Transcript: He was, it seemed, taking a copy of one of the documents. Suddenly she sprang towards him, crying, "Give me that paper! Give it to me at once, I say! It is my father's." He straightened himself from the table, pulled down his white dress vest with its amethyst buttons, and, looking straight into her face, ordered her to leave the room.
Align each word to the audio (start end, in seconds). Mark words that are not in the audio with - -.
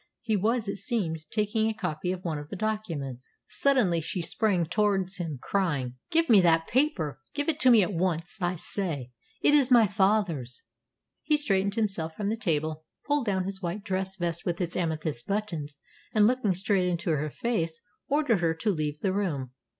He 0.23 0.35
was, 0.35 0.67
it 0.67 0.77
seemed, 0.77 1.19
taking 1.29 1.67
a 1.69 1.75
copy 1.75 2.11
of 2.11 2.25
one 2.25 2.39
of 2.39 2.49
the 2.49 2.55
documents. 2.55 3.37
Suddenly 3.49 4.01
she 4.01 4.23
sprang 4.23 4.65
towards 4.65 5.17
him, 5.17 5.37
crying, 5.39 5.93
"Give 6.09 6.27
me 6.27 6.41
that 6.41 6.65
paper! 6.65 7.21
Give 7.35 7.47
it 7.47 7.59
to 7.59 7.69
me 7.69 7.83
at 7.83 7.93
once, 7.93 8.41
I 8.41 8.55
say! 8.55 9.11
It 9.43 9.53
is 9.53 9.69
my 9.69 9.85
father's." 9.85 10.63
He 11.21 11.37
straightened 11.37 11.75
himself 11.75 12.15
from 12.15 12.29
the 12.29 12.35
table, 12.35 12.83
pulled 13.05 13.27
down 13.27 13.43
his 13.43 13.61
white 13.61 13.83
dress 13.83 14.15
vest 14.15 14.43
with 14.43 14.59
its 14.59 14.75
amethyst 14.75 15.27
buttons, 15.27 15.77
and, 16.15 16.25
looking 16.25 16.55
straight 16.55 16.87
into 16.87 17.11
her 17.11 17.29
face, 17.29 17.79
ordered 18.07 18.39
her 18.39 18.55
to 18.55 18.71
leave 18.71 19.01
the 19.01 19.13
room. 19.13 19.51